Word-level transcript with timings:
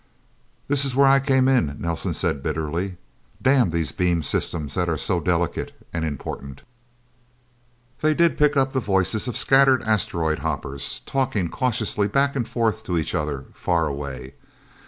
"This 0.67 0.83
is 0.83 0.95
where 0.95 1.05
I 1.05 1.19
came 1.19 1.47
in," 1.47 1.75
Nelsen 1.79 2.15
said 2.15 2.41
bitterly. 2.41 2.97
"Damn 3.39 3.69
these 3.69 3.91
beam 3.91 4.23
systems 4.23 4.73
that 4.73 4.89
are 4.89 4.97
so 4.97 5.19
delicate 5.19 5.73
and 5.93 6.03
important!" 6.03 6.63
They 8.01 8.15
did 8.15 8.35
pick 8.35 8.57
up 8.57 8.73
the 8.73 8.79
voices 8.79 9.27
of 9.27 9.37
scattered 9.37 9.83
asteroid 9.83 10.39
hoppers, 10.39 11.01
talking 11.05 11.49
cautiously 11.49 12.07
back 12.07 12.35
and 12.35 12.47
forth 12.49 12.83
to 12.85 12.97
each 12.97 13.13
other, 13.13 13.45
far 13.53 13.85
away. 13.85 14.33